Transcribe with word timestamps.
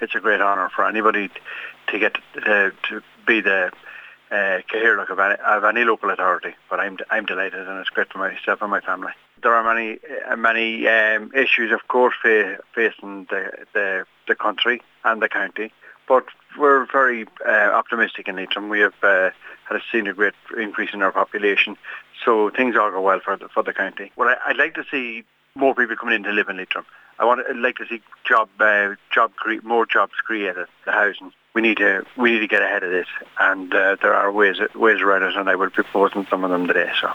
it's 0.00 0.14
a 0.14 0.20
great 0.20 0.40
honour 0.40 0.70
for 0.74 0.86
anybody 0.86 1.30
to 1.88 1.98
get 1.98 2.16
to, 2.34 2.72
to 2.88 3.02
be 3.26 3.40
the 3.40 3.72
uh, 4.30 4.58
Cathaoirleach 4.72 5.10
of 5.10 5.18
any, 5.18 5.34
of 5.36 5.64
any 5.64 5.84
local 5.84 6.10
authority. 6.10 6.54
But 6.68 6.80
I'm 6.80 6.98
I'm 7.10 7.26
delighted, 7.26 7.66
and 7.66 7.78
it's 7.80 7.90
great 7.90 8.12
for 8.12 8.18
myself 8.18 8.62
and 8.62 8.70
my 8.70 8.80
family. 8.80 9.12
There 9.42 9.54
are 9.54 9.74
many 9.74 9.98
uh, 10.28 10.36
many 10.36 10.86
um, 10.88 11.30
issues, 11.34 11.72
of 11.72 11.86
course, 11.88 12.14
fa- 12.20 12.58
facing 12.74 13.26
the, 13.30 13.50
the 13.72 14.06
the 14.26 14.34
country 14.34 14.82
and 15.04 15.22
the 15.22 15.28
county, 15.28 15.72
but 16.08 16.24
we're 16.58 16.86
very 16.90 17.26
uh, 17.46 17.70
optimistic 17.72 18.28
in 18.28 18.36
Leitrim. 18.36 18.68
We 18.68 18.80
have 18.80 18.94
uh, 19.02 19.30
had 19.68 19.80
seen 19.92 20.06
a 20.06 20.14
great 20.14 20.34
increase 20.56 20.90
in 20.92 21.02
our 21.02 21.12
population, 21.12 21.76
so 22.24 22.50
things 22.50 22.76
all 22.76 22.90
go 22.90 23.00
well 23.00 23.20
for 23.20 23.36
the, 23.36 23.48
for 23.48 23.62
the 23.62 23.72
county. 23.72 24.10
Well, 24.16 24.28
I, 24.28 24.50
I'd 24.50 24.56
like 24.56 24.74
to 24.74 24.84
see 24.90 25.24
more 25.56 25.74
people 25.74 25.96
coming 25.96 26.14
in 26.14 26.22
to 26.24 26.32
live 26.32 26.48
in 26.48 26.56
Leitrim. 26.56 26.84
I 27.18 27.24
want 27.24 27.40
I'd 27.48 27.56
like 27.56 27.76
to 27.76 27.86
see 27.86 28.02
job 28.24 28.48
uh, 28.60 28.94
job 29.10 29.34
cre- 29.36 29.64
more 29.64 29.86
jobs 29.86 30.12
created. 30.24 30.66
The 30.84 30.92
housing 30.92 31.32
we 31.54 31.62
need 31.62 31.78
to 31.78 32.04
we 32.16 32.32
need 32.32 32.40
to 32.40 32.46
get 32.46 32.62
ahead 32.62 32.82
of 32.82 32.90
this, 32.90 33.08
and 33.40 33.72
uh, 33.74 33.96
there 34.02 34.14
are 34.14 34.30
ways 34.30 34.58
ways 34.74 35.00
around 35.00 35.22
it, 35.22 35.36
and 35.36 35.48
I 35.48 35.56
will 35.56 35.66
be 35.66 35.72
proposing 35.72 36.26
some 36.28 36.44
of 36.44 36.50
them 36.50 36.66
today. 36.66 36.92
So. 37.00 37.12